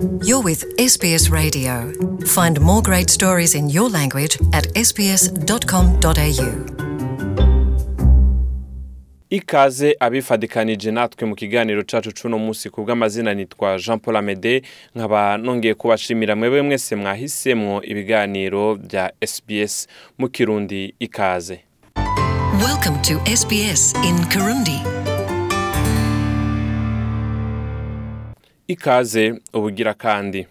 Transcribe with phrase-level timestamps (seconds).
[0.00, 1.92] You're with SBS Radio.
[2.24, 6.54] Find more great stories in your language at sbs.com.au.
[9.30, 14.62] ikaze abifadikanije natwe mu kiganiro cacu cuno musi ku bw'amazina nitwa Jean Paul Amede
[14.94, 19.86] nkaba nongeye kubashimira mwebwe mwese mwahisemwo ibiganiro bya SBS
[20.18, 21.60] mu Kirundi ikaze
[22.66, 24.99] Welcome to SBS in Kirundi.
[28.72, 30.46] Ikaze ubugira kandi.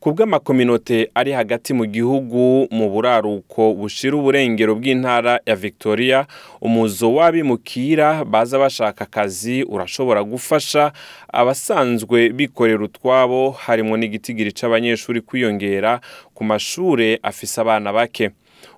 [0.00, 6.26] Ku bw'amakominote ari hagati mu gihugu mu buraruko bushira uburengero bw'intara ya victoria
[6.62, 10.92] umuzo w'abimukira baza bashaka akazi urashobora gufasha.
[11.32, 16.00] Abasanzwe bikorera utwabo harimo n'igitigiri c'abanyeshuri kwiyongera
[16.34, 18.30] ku mashure afise abana bake.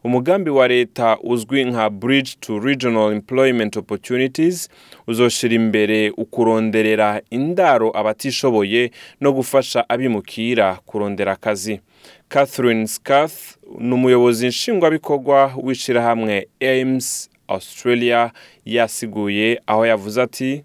[0.04, 4.68] Umugambi wa leta uzwi nka bridge to regional employment opportunities
[5.06, 11.80] uzoshira imbere ukuronderera indaro abatishoboye no gufasha abimukira kurondera akazi.
[12.28, 18.30] Catherine scath ni umuyobozi nshingwabikorwa w'ishirahamwe aims australia
[18.64, 20.64] yasiguye aho yavuze ati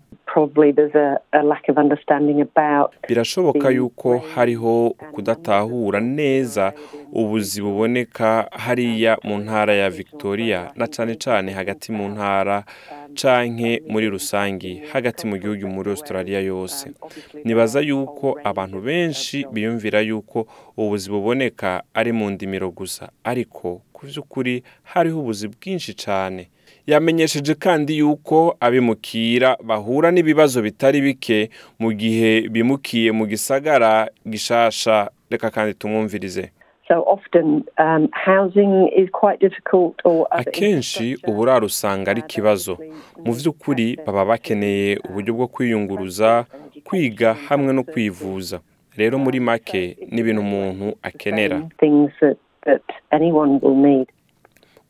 [3.07, 6.73] birashoboka yuko hariho kudatahura neza
[7.13, 12.63] ubuzi buboneka hariya mu ntara ya victoria na cane cane hagati mu ntara
[13.15, 16.91] canke muri rusangi hagati mu gihugu muri australia yose.
[17.43, 23.09] nibaza yuko abantu benshi biyumvira yuko ubuzi buboneka ari mu ndimiro gusa.
[23.23, 26.49] Ariko ku vy'ukuri hariho ubuzi bwinshi cane.
[26.87, 35.09] Yamenyesheje kandi yuko abimukira bahura n'ibibazo bitari bike mu gihe bimukiye mu gisagara gishasha.
[35.29, 36.51] Reka kandi tumwumvirize.
[36.87, 42.77] So often um, housing is quite difficult or other akenshi uburaro usanga ari ikibazo
[43.25, 46.45] mu vy'ukuri baba bakeneye uburyo bwo kwiyunguruza
[46.83, 48.59] kwiga hamwe no kwivuza.
[48.97, 51.57] Rero muri make ni ibintu umuntu akenera.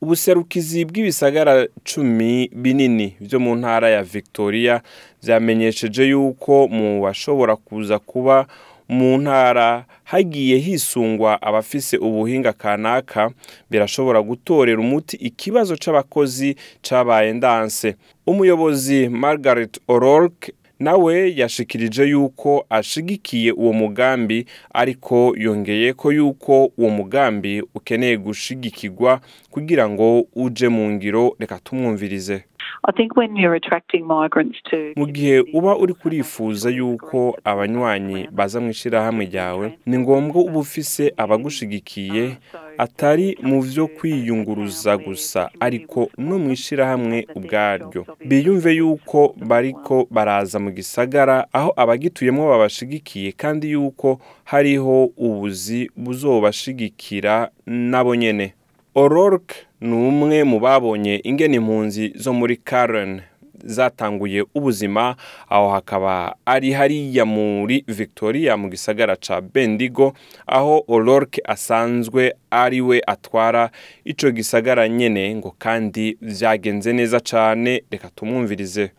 [0.02, 4.82] Ubuserukizi bw'ibisagara cumi binini byo mu ntara ya victoria
[5.24, 8.46] vyamenyesheje yuko mu bashobora kuza kuba
[8.90, 13.32] mu ntara hagiye hisungwa abafise ubuhinga kanaka
[13.70, 17.96] birashobora gutorera umuti ikibazo c'abakozi cabaye ndanse.
[18.28, 27.64] Umuyobozi margaret o'rourke nawe yashikirije yuko ashigikiye uwo mugambi ariko yongeye ko yuko uwo mugambi
[27.76, 29.22] ukeneye gushigikirwa
[29.52, 32.44] kugira ngo uje mu ngiro reka tumwumvirize.
[32.88, 38.60] I think when you're attracting migrants to mu gihe uba uri kurifuza yuko abanywanyi baza
[38.62, 42.38] mu ishirahamwe ryawe ni ngombwa uba ufise abagushigikiye
[42.78, 48.06] atari mu vyo kwiyunguruza gusa ariko no mu ishirahamwe ubwaryo.
[48.26, 58.16] biyumve yuko bariko baraza mu gisagara aho abagituyemwo babashigikiye kandi yuko hariho ubuzi buzobashigikira nabo
[58.16, 58.54] nyene.
[58.96, 63.22] O'Rourke ni umwe mu babonye ingene impunzi zo muri Karen
[63.66, 65.16] zatanguye ubuzima
[65.50, 70.14] aho hakaba ari hariya muri Victoria mu gisagara ca Bendigo
[70.48, 73.70] aho O'Rourke asanzwe ari we atwara
[74.06, 78.92] ico gisagara nyene ngo kandi vyagenze neza cane reka tumwumvirize.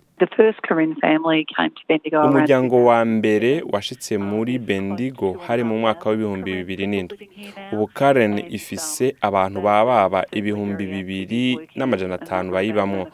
[2.28, 7.28] Umuryango wa mbere washitse muri bendigo hari mu mwaka w'ibihumbi bibiri n'indwi.
[7.72, 13.09] Ubu karen ifise abantu bababa ibihumbi bibiri n'amajana atanu bayibamwo.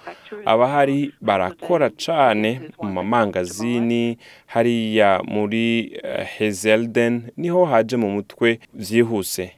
[0.45, 9.53] Abahari barakora cane mu mamangazini hariya muri uh, hezelden ni ho haje mu mutwe vyihuse.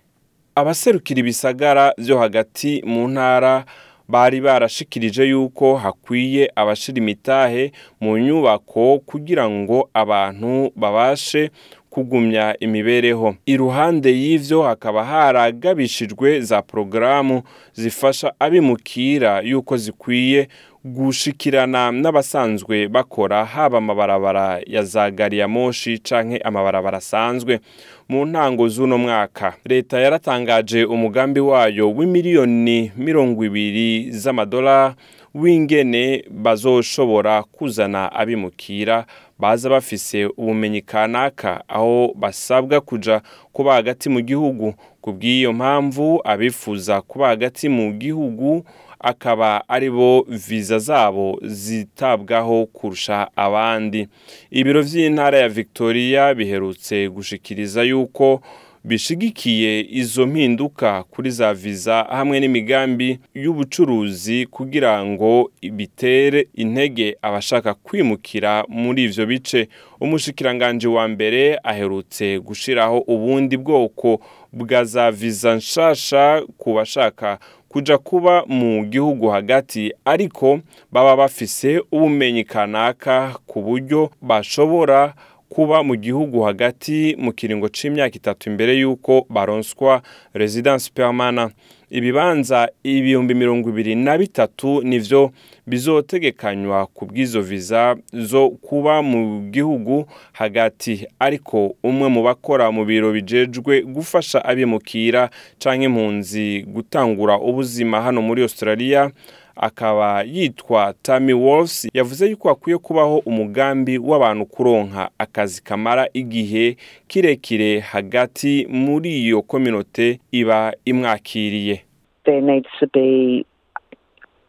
[0.54, 3.65] Abaserukira ibisagara vyo hagati mu ntara
[4.09, 11.50] bari barashikirije yuko hakwiye abashira imitahe mu nyubako kugira ngo abantu babashe
[11.94, 13.34] kugumya imibereho.
[13.47, 20.49] Iruhande y'ivyo hakaba haragabishijwe za porogaramu zifasha abimukira yuko zikwiye
[20.84, 27.60] gushikirana n'abasanzwe bakora haba amabarabara ya za gari ya moshi canke amabarabara asanzwe
[28.09, 29.54] mu ntango z'uno mwaka.
[29.65, 34.95] Leta yaratangaje umugambi wayo w'imiliyoni mirongo ibiri z'amadolari
[35.34, 39.07] w'ingene bazoshobora kuzana abimukira
[39.39, 43.22] baza bafise ubumenyi kanaka aho basabwa kuja
[43.53, 44.75] kuba hagati mu gihugu.
[45.01, 48.65] Ku bw'iyo mpamvu abifuza kuba hagati mu gihugu
[49.01, 54.09] akaba ari bo viza zabo zitabwaho kurusha abandi.
[54.51, 58.41] Ibiro vy'intara ya victoria biherutse gushikiriza yuko
[58.84, 68.65] bishigikiye izo mpinduka kuri za viza hamwe n'imigambi y'ubucuruzi kugira ngo bitere intege abashaka kwimukira
[68.69, 69.69] muri ivyo bice.
[70.01, 74.21] Umushikiranganje wa mbere aherutse gushiraho ubundi bwoko
[74.53, 77.39] bwa za viza nshasha ku bashaka
[77.69, 80.60] kuja kuba mu gihugu hagati ariko
[80.92, 85.15] baba bafise ubumenyi kanaka ku buryo bashobora
[85.48, 90.02] kuba mu gihugu hagati mu kiringo c'imyaka itatu imbere y'uko baronswa
[90.34, 91.52] residence permanent.
[91.91, 95.30] Ibibanza ibihumbi mirongo ibiri na bitatu nivyo
[95.66, 101.06] bizotegekanywa ku bw'izo viza zo kuba mu gihugu hagati.
[101.18, 108.42] Ariko umwe mu bakora mu biro bijejwe gufasha abimukira canke impunzi gutangura ubuzima hano muri
[108.42, 109.10] Australia
[109.56, 117.80] akaba yitwa Tammy Wolves yavuze yuko hakwiye kubaho umugambi w'abantu kuronka akazi kamara igihe kirekire
[117.80, 121.84] hagati muri iyo kominote iba imwakiriye.
[122.24, 123.45] There needs to be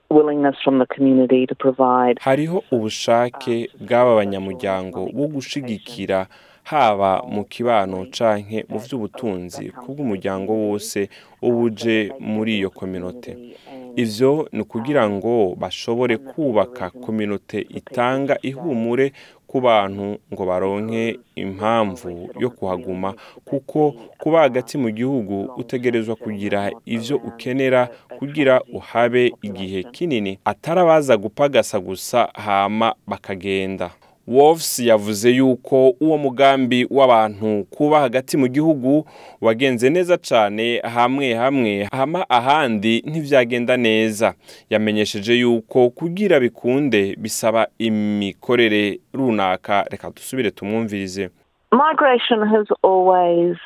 [0.10, 6.28] willingness from the community to provide hariho ubushake bw'aba banyamuryango bwo gushigikira
[6.64, 11.10] haba mu kibano canke mu vy'ubutunzi kubw'umuryango wose
[11.42, 13.38] ubuje muri iyo kominote
[13.96, 19.14] ivyo ni ukugira ngo bashobore kubaka kominote itanga ihumure
[19.48, 23.14] ku bantu ngo baronke impamvu yo kuhaguma.
[23.46, 27.90] Kuko kuba hagati mu gihugu utegerezwa kugira ivyo ukenera
[28.20, 33.92] kugira uhabe igihe kinini atari abaza gupagasa gusa hama bakagenda.
[34.28, 39.06] Wolves yavuze yuko uwo mugambi w'abantu kuba hagati mu gihugu
[39.42, 44.34] wagenze neza cyane hamwe hamwe hama ahandi ntivyagenda neza.
[44.70, 49.86] Yamenyesheje yuko kugira bikunde bisaba imikorere runaka.
[49.92, 51.30] Reka dusubire tumwumvirize.
[51.72, 53.58] Migration has always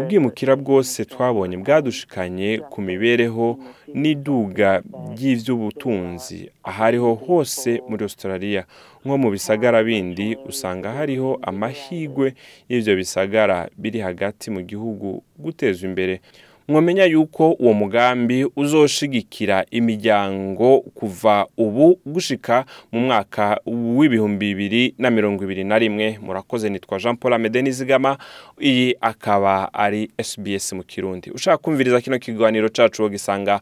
[0.00, 3.58] ubwimukira bwose twabonye bwadushikanye ku mibereho
[3.94, 4.82] n'iduga
[5.12, 6.50] ry'ivy'ubutunzi.
[6.64, 8.64] Ahariho hose muri Australia.
[9.04, 12.34] Nko mu bisagara bindi usanga hariho amahigwe
[12.68, 16.20] y'ivyo bisagara biri hagati mu gihugu guteza imbere
[16.68, 25.44] mwamenya yuko uwo mugambi uzoshigikira imiryango kuva ubu gushika mu mwaka w'ibihumbi bibiri na mirongo
[25.44, 26.18] ibiri na rimwe.
[26.22, 28.18] Murakoze nitwa jean paul amede nizigama.
[28.60, 31.30] Iyi akaba ari sbs mu kirundi.
[31.30, 33.60] Ushaka kumviriza kino kiganiro cacu wogisanga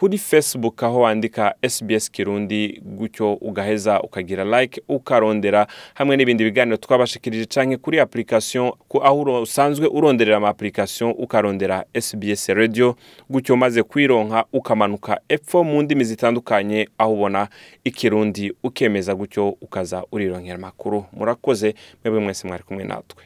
[0.00, 7.44] kuri facebook aho wandika sbs kirundi gutyo ugaheza ukagira like ukarondera hamwe n'ibindi biganiro twabashikirije
[7.46, 12.96] canke kuri application aho usanzwe uronderera ama application ukarondera sbs radio
[13.30, 17.48] gutyo maze kwironka ukamanuka epfo mu ndimi zitandukanye aho ubona
[17.84, 21.04] ikirundi ukemeza gutyo ukaza urironkera amakuru.
[21.12, 21.74] Murakoze
[22.04, 23.24] mwebwe mwese mwari kumwe natwe.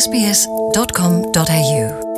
[0.00, 2.11] Sbs.com.au